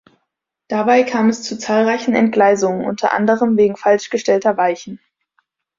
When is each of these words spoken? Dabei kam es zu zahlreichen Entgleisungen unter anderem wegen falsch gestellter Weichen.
Dabei 0.67 1.03
kam 1.03 1.29
es 1.29 1.43
zu 1.43 1.59
zahlreichen 1.59 2.15
Entgleisungen 2.15 2.85
unter 2.85 3.13
anderem 3.13 3.55
wegen 3.55 3.77
falsch 3.77 4.09
gestellter 4.09 4.57
Weichen. 4.57 4.99